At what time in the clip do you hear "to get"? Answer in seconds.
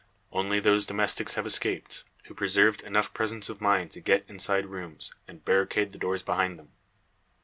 3.91-4.25